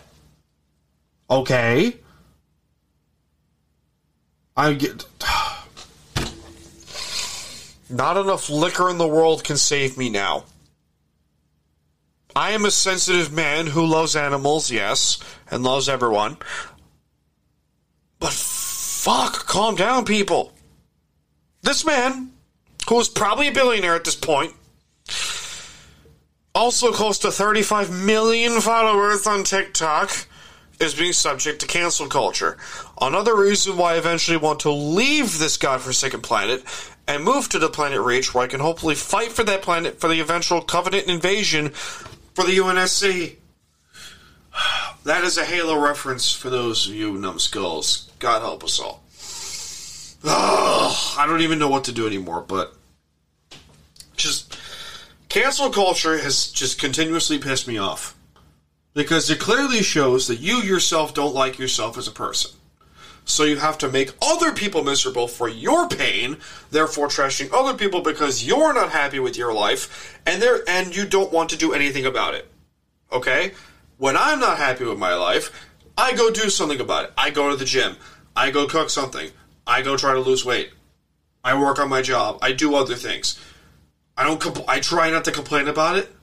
Okay. 1.30 1.96
I 4.56 4.74
get. 4.74 5.06
Not 7.94 8.16
enough 8.16 8.50
liquor 8.50 8.90
in 8.90 8.98
the 8.98 9.06
world 9.06 9.44
can 9.44 9.56
save 9.56 9.96
me 9.96 10.10
now. 10.10 10.46
I 12.34 12.50
am 12.50 12.64
a 12.64 12.70
sensitive 12.72 13.32
man 13.32 13.68
who 13.68 13.86
loves 13.86 14.16
animals, 14.16 14.68
yes, 14.68 15.20
and 15.48 15.62
loves 15.62 15.88
everyone. 15.88 16.38
But 18.18 18.32
fuck, 18.32 19.46
calm 19.46 19.76
down, 19.76 20.06
people. 20.06 20.52
This 21.62 21.86
man, 21.86 22.32
who 22.88 22.98
is 22.98 23.08
probably 23.08 23.46
a 23.46 23.52
billionaire 23.52 23.94
at 23.94 24.02
this 24.02 24.16
point, 24.16 24.54
also 26.52 26.90
close 26.90 27.20
to 27.20 27.30
35 27.30 27.92
million 27.92 28.60
followers 28.60 29.24
on 29.28 29.44
TikTok, 29.44 30.10
is 30.80 30.96
being 30.96 31.12
subject 31.12 31.60
to 31.60 31.68
cancel 31.68 32.08
culture. 32.08 32.56
Another 33.00 33.36
reason 33.36 33.76
why 33.76 33.94
I 33.94 33.98
eventually 33.98 34.36
want 34.36 34.58
to 34.60 34.70
leave 34.72 35.38
this 35.38 35.56
godforsaken 35.56 36.22
planet 36.22 36.64
and 37.06 37.24
move 37.24 37.48
to 37.50 37.58
the 37.58 37.68
planet 37.68 38.00
Reach, 38.00 38.34
where 38.34 38.44
I 38.44 38.48
can 38.48 38.60
hopefully 38.60 38.94
fight 38.94 39.32
for 39.32 39.44
that 39.44 39.62
planet 39.62 40.00
for 40.00 40.08
the 40.08 40.20
eventual 40.20 40.62
Covenant 40.62 41.08
invasion 41.08 41.70
for 41.70 42.44
the 42.44 42.56
UNSC. 42.56 43.36
That 45.04 45.22
is 45.22 45.36
a 45.36 45.44
Halo 45.44 45.78
reference 45.78 46.32
for 46.32 46.48
those 46.48 46.88
of 46.88 46.94
you 46.94 47.18
numbskulls. 47.18 48.10
God 48.20 48.40
help 48.40 48.64
us 48.64 48.80
all. 48.80 49.02
Ugh, 50.24 50.96
I 51.18 51.26
don't 51.26 51.42
even 51.42 51.58
know 51.58 51.68
what 51.68 51.84
to 51.84 51.92
do 51.92 52.06
anymore, 52.06 52.40
but 52.40 52.74
just 54.16 54.58
cancel 55.28 55.68
culture 55.68 56.16
has 56.16 56.50
just 56.50 56.80
continuously 56.80 57.38
pissed 57.38 57.68
me 57.68 57.76
off 57.76 58.16
because 58.94 59.28
it 59.28 59.40
clearly 59.40 59.82
shows 59.82 60.28
that 60.28 60.40
you 60.40 60.62
yourself 60.62 61.12
don't 61.12 61.34
like 61.34 61.58
yourself 61.58 61.98
as 61.98 62.08
a 62.08 62.12
person. 62.12 62.52
So 63.24 63.44
you 63.44 63.56
have 63.56 63.78
to 63.78 63.88
make 63.88 64.12
other 64.20 64.52
people 64.52 64.84
miserable 64.84 65.28
for 65.28 65.48
your 65.48 65.88
pain, 65.88 66.36
therefore 66.70 67.08
trashing 67.08 67.52
other 67.52 67.76
people 67.76 68.02
because 68.02 68.46
you're 68.46 68.74
not 68.74 68.90
happy 68.92 69.18
with 69.18 69.36
your 69.36 69.52
life 69.52 70.20
and 70.26 70.42
they 70.42 70.58
and 70.68 70.94
you 70.94 71.06
don't 71.06 71.32
want 71.32 71.50
to 71.50 71.56
do 71.56 71.72
anything 71.72 72.04
about 72.04 72.34
it. 72.34 72.50
Okay? 73.10 73.52
When 73.96 74.16
I'm 74.16 74.40
not 74.40 74.58
happy 74.58 74.84
with 74.84 74.98
my 74.98 75.14
life, 75.14 75.50
I 75.96 76.14
go 76.14 76.30
do 76.30 76.50
something 76.50 76.80
about 76.80 77.04
it. 77.04 77.12
I 77.16 77.30
go 77.30 77.50
to 77.50 77.56
the 77.56 77.64
gym. 77.64 77.96
I 78.36 78.50
go 78.50 78.66
cook 78.66 78.90
something. 78.90 79.30
I 79.66 79.80
go 79.82 79.96
try 79.96 80.12
to 80.12 80.20
lose 80.20 80.44
weight. 80.44 80.72
I 81.42 81.58
work 81.58 81.78
on 81.78 81.88
my 81.88 82.02
job. 82.02 82.38
I 82.42 82.52
do 82.52 82.74
other 82.74 82.96
things. 82.96 83.38
I 84.16 84.24
don't 84.24 84.40
compl- 84.40 84.64
I 84.68 84.80
try 84.80 85.10
not 85.10 85.24
to 85.24 85.32
complain 85.32 85.68
about 85.68 85.96
it. 85.96 86.14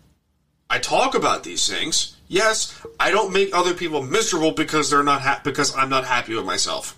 I 0.70 0.80
talk 0.80 1.16
about 1.16 1.44
these 1.44 1.68
things. 1.68 2.18
Yes, 2.32 2.82
I 2.98 3.12
don't 3.12 3.34
make 3.34 3.54
other 3.54 3.74
people 3.74 4.02
miserable 4.02 4.54
because 4.54 4.90
they're 4.90 5.04
not 5.04 5.22
ha- 5.22 5.42
because 5.44 5.76
I'm 5.76 5.90
not 5.90 6.06
happy 6.06 6.34
with 6.34 6.46
myself. 6.46 6.98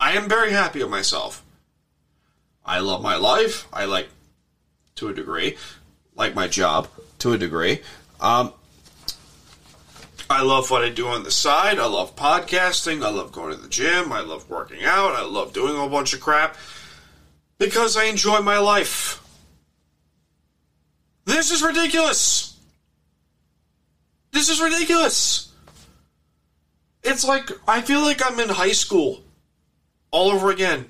I 0.00 0.12
am 0.12 0.26
very 0.26 0.52
happy 0.52 0.82
with 0.82 0.90
myself. 0.90 1.44
I 2.64 2.78
love 2.78 3.02
my 3.02 3.16
life. 3.16 3.68
I 3.74 3.84
like 3.84 4.08
to 4.94 5.08
a 5.08 5.12
degree, 5.12 5.58
like 6.16 6.34
my 6.34 6.48
job 6.48 6.88
to 7.18 7.34
a 7.34 7.38
degree. 7.38 7.82
Um, 8.22 8.54
I 10.30 10.40
love 10.40 10.70
what 10.70 10.82
I 10.82 10.88
do 10.88 11.08
on 11.08 11.24
the 11.24 11.30
side. 11.30 11.78
I 11.78 11.84
love 11.84 12.16
podcasting. 12.16 13.04
I 13.04 13.10
love 13.10 13.32
going 13.32 13.54
to 13.54 13.60
the 13.60 13.68
gym. 13.68 14.12
I 14.12 14.22
love 14.22 14.48
working 14.48 14.82
out. 14.82 15.12
I 15.12 15.26
love 15.26 15.52
doing 15.52 15.78
a 15.78 15.90
bunch 15.90 16.14
of 16.14 16.22
crap 16.22 16.56
because 17.58 17.98
I 17.98 18.04
enjoy 18.04 18.40
my 18.40 18.56
life. 18.56 19.22
This 21.26 21.50
is 21.50 21.62
ridiculous. 21.62 22.51
This 24.32 24.48
is 24.48 24.60
ridiculous. 24.60 25.52
It's 27.02 27.24
like 27.24 27.50
I 27.66 27.80
feel 27.80 28.00
like 28.00 28.20
I'm 28.24 28.38
in 28.40 28.48
high 28.48 28.72
school 28.72 29.22
all 30.10 30.30
over 30.30 30.50
again. 30.50 30.88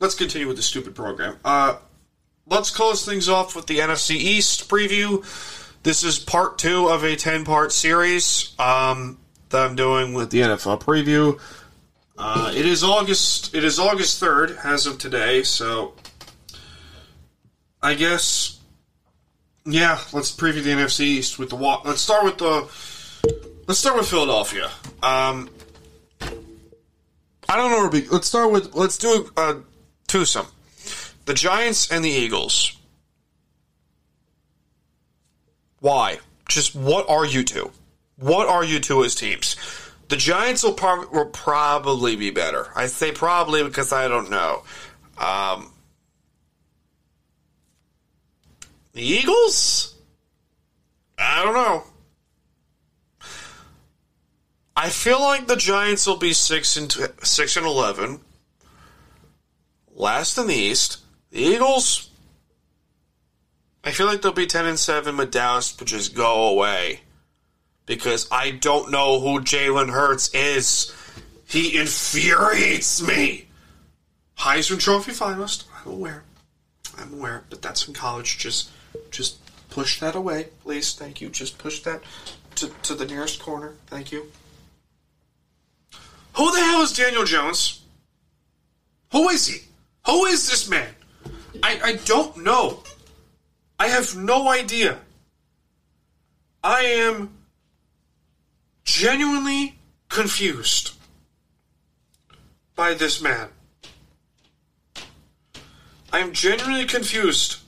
Let's 0.00 0.14
continue 0.14 0.46
with 0.48 0.56
the 0.56 0.62
stupid 0.62 0.94
program. 0.94 1.38
Uh, 1.44 1.76
let's 2.46 2.70
close 2.70 3.04
things 3.04 3.28
off 3.28 3.54
with 3.54 3.66
the 3.66 3.78
NFC 3.78 4.16
East 4.16 4.68
preview. 4.68 5.22
This 5.82 6.02
is 6.02 6.18
part 6.18 6.58
two 6.58 6.88
of 6.88 7.04
a 7.04 7.14
10 7.14 7.44
part 7.44 7.70
series 7.70 8.54
um, 8.58 9.18
that 9.50 9.64
I'm 9.64 9.76
doing 9.76 10.14
with 10.14 10.30
the 10.30 10.40
NFL 10.40 10.80
preview. 10.80 11.38
Uh, 12.16 12.52
it 12.54 12.64
is 12.64 12.82
August. 12.82 13.54
It 13.54 13.64
is 13.64 13.78
August 13.78 14.20
third 14.20 14.56
as 14.64 14.86
of 14.86 14.98
today. 14.98 15.42
So, 15.42 15.94
I 17.82 17.94
guess, 17.94 18.60
yeah. 19.64 19.98
Let's 20.12 20.34
preview 20.34 20.62
the 20.62 20.70
NFC 20.70 21.00
East 21.00 21.38
with 21.38 21.50
the 21.50 21.56
walk. 21.56 21.84
Let's 21.84 22.00
start 22.00 22.24
with 22.24 22.38
the. 22.38 22.68
Let's 23.66 23.80
start 23.80 23.96
with 23.96 24.08
Philadelphia. 24.08 24.70
Um, 25.02 25.48
I 27.48 27.56
don't 27.56 27.70
know 27.70 27.78
where 27.78 27.90
we. 27.90 28.08
Let's 28.08 28.26
start 28.26 28.50
with. 28.50 28.74
Let's 28.74 28.98
do 28.98 29.30
a 29.36 29.40
uh, 29.40 29.54
twosome. 30.08 30.46
The 31.26 31.34
Giants 31.34 31.90
and 31.90 32.04
the 32.04 32.10
Eagles. 32.10 32.76
Why? 35.80 36.18
Just 36.48 36.74
what 36.74 37.08
are 37.08 37.26
you 37.26 37.44
two? 37.44 37.70
What 38.16 38.48
are 38.48 38.64
you 38.64 38.80
two 38.80 39.04
as 39.04 39.14
teams? 39.14 39.56
The 40.08 40.16
Giants 40.16 40.62
will, 40.62 40.74
prob- 40.74 41.12
will 41.12 41.26
probably 41.26 42.16
be 42.16 42.30
better. 42.30 42.68
I 42.74 42.86
say 42.86 43.12
probably 43.12 43.62
because 43.64 43.92
I 43.92 44.08
don't 44.08 44.30
know. 44.30 44.62
Um, 45.18 45.72
the 48.94 49.02
Eagles? 49.02 49.94
I 51.18 51.44
don't 51.44 51.54
know. 51.54 51.84
I 54.76 54.88
feel 54.88 55.20
like 55.20 55.46
the 55.46 55.56
Giants 55.56 56.06
will 56.06 56.16
be 56.16 56.32
six 56.32 56.76
and 56.76 56.90
t- 56.90 57.04
six 57.22 57.56
and 57.56 57.66
eleven, 57.66 58.20
last 59.94 60.36
in 60.36 60.48
the 60.48 60.54
East. 60.54 60.98
The 61.30 61.40
Eagles, 61.40 62.10
I 63.84 63.92
feel 63.92 64.06
like 64.06 64.22
they'll 64.22 64.32
be 64.32 64.46
ten 64.46 64.66
and 64.66 64.78
seven, 64.78 65.16
but 65.16 65.30
Dallas 65.30 65.72
just 65.72 66.14
go 66.14 66.48
away 66.48 67.02
because 67.86 68.26
I 68.32 68.50
don't 68.50 68.90
know 68.90 69.20
who 69.20 69.40
Jalen 69.40 69.90
Hurts 69.90 70.34
is. 70.34 70.92
He 71.46 71.78
infuriates 71.78 73.00
me. 73.06 73.48
Heisman 74.38 74.80
Trophy 74.80 75.12
finalist. 75.12 75.64
I'm 75.80 75.92
aware. 75.92 76.24
I'm 76.98 77.14
aware, 77.14 77.44
but 77.50 77.62
that's 77.62 77.86
in 77.86 77.94
college. 77.94 78.38
Just, 78.38 78.70
just 79.10 79.38
push 79.70 80.00
that 80.00 80.14
away, 80.14 80.48
please. 80.62 80.94
Thank 80.94 81.20
you. 81.20 81.28
Just 81.28 81.58
push 81.58 81.80
that 81.80 82.02
to, 82.56 82.68
to 82.82 82.94
the 82.94 83.06
nearest 83.06 83.40
corner. 83.40 83.74
Thank 83.86 84.12
you. 84.12 84.30
Who 86.34 86.52
the 86.52 86.60
hell 86.60 86.82
is 86.82 86.92
Daniel 86.92 87.24
Jones? 87.24 87.82
Who 89.12 89.28
is 89.28 89.46
he? 89.46 89.68
Who 90.06 90.26
is 90.26 90.48
this 90.48 90.68
man? 90.68 90.94
I, 91.62 91.80
I 91.82 91.92
don't 92.04 92.44
know. 92.44 92.82
I 93.78 93.88
have 93.88 94.16
no 94.16 94.48
idea. 94.48 94.98
I 96.62 96.82
am 96.82 97.36
genuinely 98.84 99.78
confused 100.08 100.92
by 102.74 102.94
this 102.94 103.20
man. 103.20 103.48
I 106.12 106.20
am 106.20 106.32
genuinely 106.32 106.86
confused. 106.86 107.58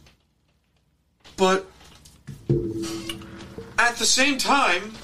But 1.36 1.66
at 3.78 3.96
the 3.96 4.06
same 4.06 4.38
time, 4.38 4.94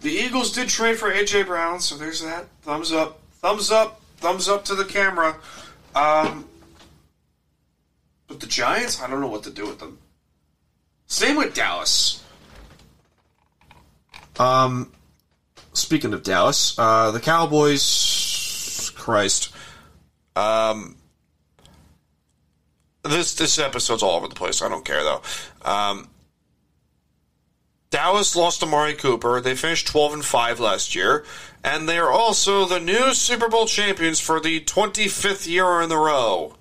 the 0.00 0.10
Eagles 0.10 0.52
did 0.52 0.68
trade 0.68 0.98
for 0.98 1.10
AJ 1.10 1.46
Brown, 1.46 1.80
so 1.80 1.96
there's 1.96 2.22
that. 2.22 2.46
Thumbs 2.62 2.92
up. 2.92 3.20
Thumbs 3.34 3.70
up. 3.70 4.00
Thumbs 4.18 4.48
up 4.48 4.64
to 4.66 4.74
the 4.74 4.84
camera. 4.84 5.36
Um, 5.94 6.48
but 8.26 8.40
the 8.40 8.46
Giants, 8.46 9.00
I 9.00 9.08
don't 9.08 9.20
know 9.20 9.28
what 9.28 9.44
to 9.44 9.50
do 9.50 9.66
with 9.66 9.78
them. 9.78 9.98
Same 11.06 11.36
with 11.36 11.54
Dallas. 11.54 12.22
Um, 14.38 14.92
speaking 15.72 16.12
of 16.12 16.22
Dallas, 16.22 16.78
uh, 16.78 17.10
the 17.10 17.20
Cowboys, 17.20 18.92
Christ, 18.94 19.52
um, 20.36 20.97
this 23.08 23.34
this 23.34 23.58
episode's 23.58 24.02
all 24.02 24.16
over 24.16 24.28
the 24.28 24.34
place. 24.34 24.62
I 24.62 24.68
don't 24.68 24.84
care 24.84 25.02
though. 25.02 25.22
Um, 25.62 26.08
Dallas 27.90 28.36
lost 28.36 28.62
Amari 28.62 28.94
Cooper. 28.94 29.40
They 29.40 29.54
finished 29.54 29.86
12 29.86 30.12
and 30.14 30.24
5 30.24 30.60
last 30.60 30.94
year, 30.94 31.24
and 31.64 31.88
they 31.88 31.98
are 31.98 32.10
also 32.10 32.66
the 32.66 32.80
new 32.80 33.14
Super 33.14 33.48
Bowl 33.48 33.66
champions 33.66 34.20
for 34.20 34.40
the 34.40 34.60
25th 34.60 35.48
year 35.48 35.80
in 35.80 35.90
a 35.90 35.96
row. 35.96 36.54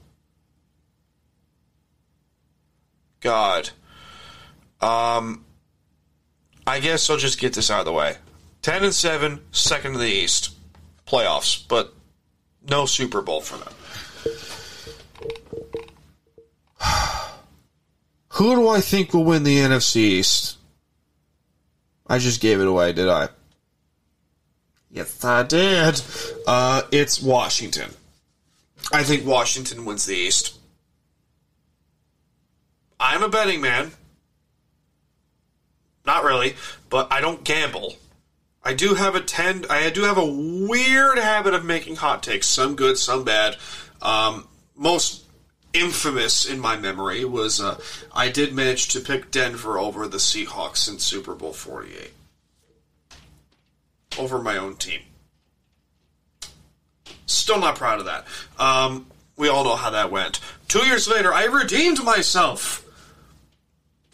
God. 3.19 3.71
Um 4.79 5.43
I 6.67 6.81
guess 6.81 7.09
I'll 7.09 7.17
just 7.17 7.39
get 7.39 7.53
this 7.53 7.71
out 7.71 7.79
of 7.79 7.85
the 7.85 7.93
way. 7.93 8.17
10 8.61 8.83
and 8.83 8.93
7, 8.93 9.39
second 9.51 9.93
in 9.93 9.99
the 9.99 10.05
East. 10.05 10.53
Playoffs, 11.07 11.65
but 11.65 11.93
no 12.69 12.85
Super 12.85 13.21
Bowl 13.21 13.39
for 13.39 13.57
them. 13.57 13.73
Who 18.29 18.55
do 18.55 18.67
I 18.69 18.81
think 18.81 19.13
will 19.13 19.23
win 19.23 19.43
the 19.43 19.57
NFC 19.57 19.97
East? 19.97 20.57
I 22.07 22.19
just 22.19 22.39
gave 22.39 22.61
it 22.61 22.67
away, 22.67 22.93
did 22.93 23.09
I? 23.09 23.29
Yes, 24.89 25.23
I 25.23 25.43
did. 25.43 26.01
Uh, 26.47 26.83
it's 26.91 27.21
Washington. 27.21 27.91
I 28.91 29.03
think 29.03 29.25
Washington 29.25 29.85
wins 29.85 30.05
the 30.05 30.15
East. 30.15 30.57
I'm 32.99 33.21
a 33.21 33.29
betting 33.29 33.61
man. 33.61 33.91
Not 36.05 36.23
really, 36.23 36.55
but 36.89 37.11
I 37.11 37.19
don't 37.19 37.43
gamble. 37.43 37.97
I 38.63 38.73
do 38.73 38.95
have 38.95 39.15
a 39.15 39.21
tend. 39.21 39.67
I 39.69 39.89
do 39.89 40.03
have 40.03 40.17
a 40.17 40.25
weird 40.25 41.17
habit 41.17 41.53
of 41.53 41.65
making 41.65 41.97
hot 41.97 42.23
takes. 42.23 42.47
Some 42.47 42.75
good, 42.75 42.97
some 42.97 43.23
bad. 43.23 43.57
Um, 44.01 44.47
most 44.75 45.23
infamous 45.79 46.45
in 46.45 46.59
my 46.59 46.75
memory 46.77 47.23
was 47.25 47.59
uh, 47.61 47.79
I 48.13 48.29
did 48.29 48.53
manage 48.53 48.87
to 48.89 48.99
pick 48.99 49.31
Denver 49.31 49.77
over 49.77 50.07
the 50.07 50.17
Seahawks 50.17 50.89
in 50.89 50.99
Super 50.99 51.35
Bowl 51.35 51.53
48. 51.53 52.11
over 54.17 54.41
my 54.41 54.57
own 54.57 54.75
team. 54.75 55.01
Still 57.25 57.59
not 57.59 57.75
proud 57.75 57.99
of 57.99 58.05
that. 58.05 58.25
Um, 58.57 59.07
we 59.35 59.49
all 59.49 59.63
know 59.63 59.75
how 59.75 59.91
that 59.91 60.11
went. 60.11 60.39
Two 60.67 60.85
years 60.85 61.07
later, 61.07 61.33
I 61.33 61.45
redeemed 61.45 62.03
myself. 62.03 62.83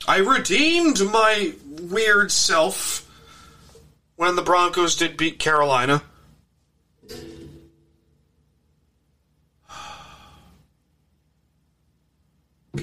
I 0.07 0.17
redeemed 0.17 0.99
my 1.11 1.53
weird 1.65 2.31
self 2.31 3.09
when 4.15 4.35
the 4.35 4.41
Broncos 4.41 4.95
did 4.95 5.15
beat 5.15 5.39
Carolina. 5.39 6.03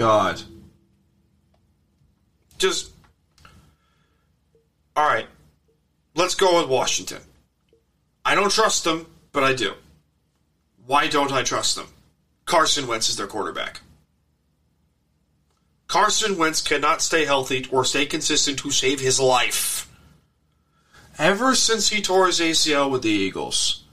God. 0.01 0.41
Just. 2.57 2.91
Alright. 4.97 5.27
Let's 6.15 6.35
go 6.35 6.59
with 6.59 6.71
Washington. 6.71 7.21
I 8.25 8.35
don't 8.35 8.51
trust 8.51 8.85
them, 8.85 9.05
but 9.33 9.45
I 9.45 9.53
do. 9.53 9.75
Why 10.87 11.07
don't 11.07 11.33
I 11.33 11.43
trust 11.43 11.77
them? 11.77 11.89
Carson 12.47 12.87
Wentz 12.87 13.11
is 13.11 13.19
their 13.19 13.27
quarterback. 13.27 13.83
Carson 15.87 16.39
Wentz 16.39 16.63
cannot 16.63 17.03
stay 17.03 17.27
healthy 17.27 17.67
or 17.71 17.85
stay 17.85 18.07
consistent 18.07 18.59
to 18.61 18.71
save 18.71 19.01
his 19.01 19.21
life. 19.21 19.87
Ever 21.19 21.55
since 21.55 21.91
he 21.91 22.01
tore 22.01 22.29
his 22.29 22.41
ACL 22.41 22.91
with 22.91 23.03
the 23.03 23.11
Eagles, 23.11 23.85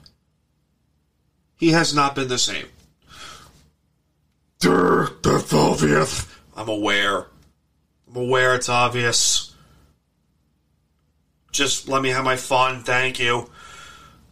he 1.58 1.72
has 1.72 1.94
not 1.94 2.14
been 2.14 2.28
the 2.28 2.38
same. 2.38 2.68
Durr, 4.58 5.08
that's 5.48 5.54
obvious. 5.54 6.26
I'm 6.56 6.68
aware. 6.68 7.26
I'm 8.08 8.16
aware 8.16 8.54
it's 8.54 8.68
obvious. 8.68 9.54
Just 11.52 11.88
let 11.88 12.02
me 12.02 12.10
have 12.10 12.24
my 12.24 12.36
fun, 12.36 12.82
thank 12.82 13.18
you. 13.18 13.50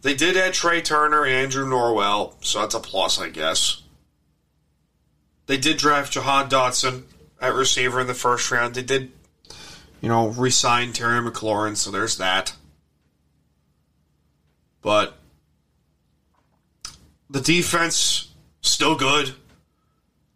They 0.03 0.13
did 0.13 0.37
add 0.37 0.53
Trai 0.53 0.83
Turner 0.83 1.25
and 1.25 1.33
Andrew 1.33 1.65
Norwell, 1.67 2.33
so 2.41 2.59
that's 2.59 2.75
a 2.75 2.79
plus, 2.79 3.19
I 3.19 3.29
guess. 3.29 3.81
They 5.47 5.57
did 5.57 5.77
draft 5.77 6.13
Jahan 6.13 6.49
Dotson 6.49 7.03
at 7.41 7.53
receiver 7.53 7.99
in 8.01 8.07
the 8.07 8.13
first 8.13 8.51
round. 8.51 8.75
They 8.75 8.83
did, 8.83 9.11
you 10.01 10.09
know, 10.09 10.27
re-sign 10.27 10.93
Terry 10.93 11.19
McLaurin, 11.19 11.75
so 11.75 11.89
there's 11.89 12.17
that. 12.17 12.53
But 14.81 15.17
the 17.29 17.41
defense 17.41 18.33
still 18.61 18.95
good. 18.95 19.33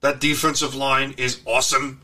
That 0.01 0.19
defensive 0.19 0.73
line 0.73 1.13
is 1.17 1.41
awesome. 1.45 2.01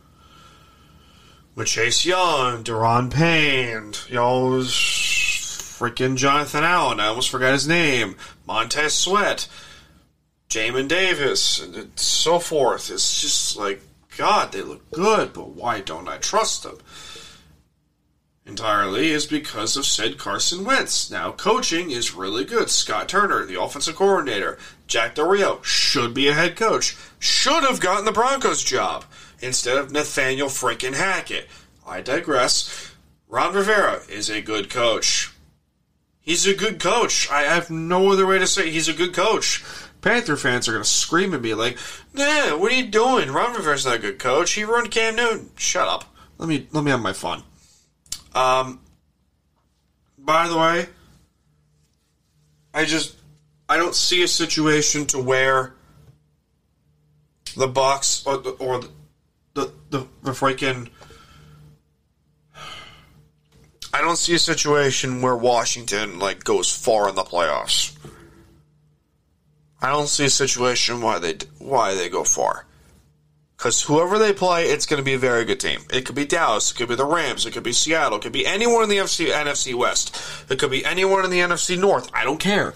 With 1.55 1.67
Chase 1.67 2.05
Young, 2.05 2.63
Daron 2.63 3.12
Payne, 3.12 3.93
you 4.07 4.15
know, 4.15 4.60
freaking 4.60 6.15
Jonathan 6.15 6.63
Allen. 6.63 6.99
I 6.99 7.07
almost 7.07 7.31
forgot 7.31 7.53
his 7.53 7.67
name. 7.67 8.15
Montez 8.45 8.93
Sweat, 8.93 9.47
Jamin 10.47 10.88
Davis, 10.88 11.60
and 11.60 11.99
so 11.99 12.38
forth. 12.38 12.91
It's 12.91 13.19
just 13.19 13.57
like, 13.57 13.81
God, 14.15 14.51
they 14.51 14.62
look 14.62 14.91
good, 14.91 15.33
but 15.33 15.49
why 15.49 15.81
don't 15.81 16.07
I 16.07 16.17
trust 16.17 16.62
them? 16.62 16.77
Entirely 18.47 19.10
is 19.12 19.25
because 19.25 19.75
of 19.75 19.86
said 19.86 20.17
Carson 20.17 20.63
Wentz. 20.63 21.12
Now, 21.12 21.33
coaching 21.33 21.91
is 21.91 22.15
really 22.15 22.45
good. 22.45 22.69
Scott 22.69 23.10
Turner, 23.10 23.45
the 23.45 23.62
offensive 23.62 23.97
coordinator, 23.97 24.57
Jack 24.88 25.15
Del 25.15 25.27
Rio 25.27 25.62
should 25.63 26.13
be 26.13 26.29
a 26.29 26.33
head 26.33 26.55
coach. 26.55 26.95
Should 27.19 27.63
have 27.63 27.81
gotten 27.81 28.05
the 28.05 28.13
Broncos 28.13 28.63
job 28.63 29.03
instead 29.41 29.77
of 29.77 29.91
Nathaniel 29.91 30.47
freaking 30.47 30.95
Hackett. 30.95 31.49
I 31.86 31.99
digress. 31.99 32.93
Ron 33.27 33.53
Rivera 33.53 34.03
is 34.07 34.29
a 34.29 34.41
good 34.41 34.69
coach. 34.69 35.33
He's 36.21 36.47
a 36.47 36.55
good 36.55 36.79
coach. 36.79 37.29
I 37.29 37.41
have 37.41 37.69
no 37.69 38.12
other 38.12 38.25
way 38.25 38.39
to 38.39 38.47
say 38.47 38.67
it. 38.67 38.73
he's 38.73 38.88
a 38.88 38.93
good 38.93 39.13
coach. 39.13 39.63
Panther 39.99 40.38
fans 40.38 40.69
are 40.69 40.71
going 40.71 40.83
to 40.83 40.89
scream 40.89 41.33
at 41.33 41.41
me 41.41 41.53
like, 41.53 41.77
"Nah, 42.13 42.55
what 42.55 42.71
are 42.71 42.75
you 42.75 42.88
doing? 42.88 43.29
Ron 43.29 43.53
Rivera's 43.53 43.86
not 43.86 43.95
a 43.95 43.99
good 43.99 44.19
coach. 44.19 44.53
He 44.53 44.63
ruined 44.63 44.91
Cam 44.91 45.17
Newton." 45.17 45.49
Shut 45.57 45.88
up. 45.88 46.15
Let 46.38 46.47
me 46.47 46.67
let 46.71 46.86
me 46.86 46.91
have 46.91 47.01
my 47.01 47.13
fun. 47.13 47.43
Um. 48.38 48.80
By 50.19 50.47
the 50.47 50.58
way, 50.58 50.88
I 52.73 52.86
just 52.86 53.15
I 53.67 53.78
don't 53.78 53.95
see 53.95 54.21
a 54.23 54.28
situation 54.28 55.06
to 55.08 55.19
where 55.19 55.73
the 57.56 57.67
Bucks 57.67 58.23
or 58.28 58.38
the 58.38 58.52
or 58.52 58.82
the 58.82 58.89
the, 59.56 59.71
the, 59.89 60.08
the 60.21 60.32
freaking 60.32 60.89
I 63.91 64.02
don't 64.02 64.17
see 64.17 64.36
a 64.36 64.39
situation 64.39 65.23
where 65.23 65.36
Washington 65.36 66.19
like 66.19 66.43
goes 66.43 66.69
far 66.69 67.10
in 67.10 67.15
the 67.15 67.23
playoffs. 67.23 67.97
I 69.82 69.89
don't 69.89 70.08
see 70.08 70.26
a 70.26 70.30
situation 70.30 71.02
why 71.02 71.17
they 71.17 71.38
why 71.58 71.95
they 71.95 72.08
go 72.08 72.23
far. 72.23 72.66
Because 73.58 73.82
whoever 73.82 74.20
they 74.20 74.34
play, 74.34 74.65
it's 74.65 74.86
going 74.86 75.00
to 75.00 75.04
be 75.04 75.15
a 75.15 75.20
very 75.20 75.43
good 75.43 75.60
team. 75.60 75.82
It 75.91 76.06
could 76.06 76.15
be 76.15 76.26
Dallas, 76.26 76.72
it 76.72 76.76
could 76.76 76.89
be 76.89 76.96
the 76.96 77.06
Rams, 77.06 77.46
it 77.46 77.54
could 77.54 77.63
be 77.63 77.74
Seattle, 77.74 78.20
it 78.20 78.22
could 78.22 78.32
be 78.32 78.46
anyone 78.46 78.84
in 78.84 78.89
the 78.89 78.98
FC, 78.98 79.32
NFC 79.32 79.74
West, 79.74 80.15
it 80.50 80.60
could 80.60 80.70
be 80.70 80.86
anyone 80.86 81.26
in 81.26 81.32
the 81.32 81.39
NFC 81.39 81.78
North. 81.78 82.10
I 82.13 82.24
don't 82.24 82.39
care. 82.39 82.76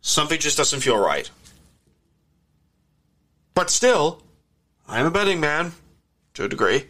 Something 0.00 0.40
just 0.40 0.56
doesn't 0.56 0.80
feel 0.80 0.96
right. 0.96 1.30
But 3.54 3.68
still, 3.68 4.22
I'm 4.88 5.06
a 5.06 5.10
betting 5.10 5.40
man 5.40 5.72
to 6.34 6.44
a 6.44 6.48
degree. 6.48 6.84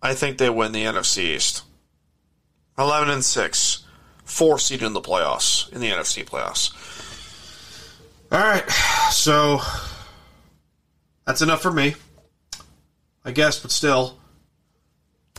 I 0.00 0.14
think 0.14 0.38
they 0.38 0.50
win 0.50 0.70
the 0.70 0.84
NFC 0.84 1.34
East. 1.34 1.64
11 2.78 3.10
and 3.10 3.24
6. 3.24 3.84
Four 4.24 4.60
seed 4.60 4.82
in 4.82 4.92
the 4.92 5.00
playoffs, 5.00 5.70
in 5.72 5.80
the 5.80 5.90
NFC 5.90 6.24
playoffs. 6.24 6.70
All 8.32 8.38
right, 8.38 8.68
so 9.10 9.60
that's 11.26 11.42
enough 11.42 11.62
for 11.62 11.72
me. 11.72 11.96
I 13.24 13.32
guess, 13.32 13.58
but 13.58 13.70
still. 13.72 14.18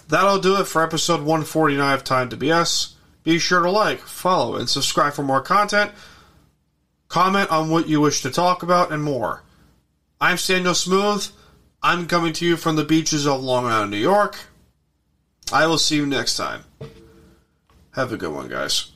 That'll 0.09 0.39
do 0.39 0.57
it 0.59 0.65
for 0.65 0.83
episode 0.83 1.21
149 1.21 1.93
of 1.93 2.03
Time 2.03 2.29
to 2.29 2.37
BS. 2.37 2.95
Be 3.23 3.39
sure 3.39 3.61
to 3.61 3.71
like, 3.71 3.99
follow, 3.99 4.57
and 4.57 4.67
subscribe 4.67 5.13
for 5.13 5.23
more 5.23 5.41
content. 5.41 5.91
Comment 7.07 7.49
on 7.49 7.69
what 7.69 7.87
you 7.87 8.01
wish 8.01 8.21
to 8.23 8.29
talk 8.29 8.61
about 8.61 8.91
and 8.91 9.03
more. 9.03 9.43
I'm 10.19 10.37
Daniel 10.37 10.73
Smooth. 10.73 11.27
I'm 11.81 12.07
coming 12.07 12.33
to 12.33 12.45
you 12.45 12.57
from 12.57 12.75
the 12.75 12.83
beaches 12.83 13.25
of 13.25 13.41
Long 13.41 13.65
Island, 13.65 13.91
New 13.91 13.97
York. 13.97 14.37
I 15.51 15.65
will 15.65 15.77
see 15.77 15.95
you 15.95 16.05
next 16.05 16.35
time. 16.35 16.65
Have 17.95 18.11
a 18.11 18.17
good 18.17 18.33
one, 18.33 18.49
guys. 18.49 18.90